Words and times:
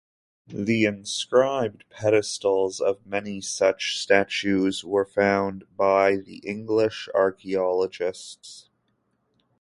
The 0.47 0.85
inscribed 0.85 1.87
pedestals 1.91 2.79
of 2.81 3.05
many 3.05 3.39
such 3.39 3.99
statues 3.99 4.83
were 4.83 5.05
found 5.05 5.65
by 5.77 6.15
the 6.15 6.37
English 6.37 7.07
archaeologists. 7.13 8.71